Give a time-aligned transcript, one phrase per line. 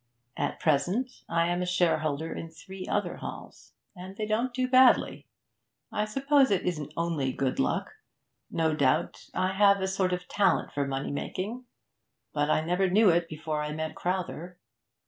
[0.35, 5.27] At present I am a shareholder in three other halls, and they don't do badly.
[5.91, 7.91] 'I suppose it isn't only good luck;
[8.49, 11.65] no doubt I have a sort of talent for money making,
[12.33, 14.57] but I never knew it before I met Crowther.